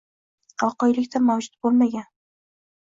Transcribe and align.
voqelikda 0.63 1.21
mavjud 1.29 1.57
bo‘lmagan, 1.67 2.11
b 2.11 2.13